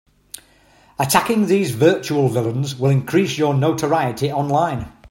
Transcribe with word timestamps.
Attacking 0.97 1.45
these 1.45 1.75
virtual 1.75 2.27
villains 2.27 2.75
will 2.75 2.89
increase 2.89 3.37
your 3.37 3.53
notoriety 3.53 4.31
online. 4.31 4.91